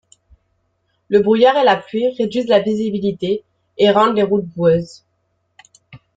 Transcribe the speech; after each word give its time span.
Le 1.09 1.19
brouillard 1.19 1.57
et 1.57 1.63
la 1.63 1.75
pluie 1.77 2.07
réduisent 2.17 2.47
la 2.47 2.59
visibilité 2.59 3.43
et 3.77 3.91
rendent 3.91 4.15
les 4.15 4.23
routes 4.23 4.47
boueuses. 4.55 5.03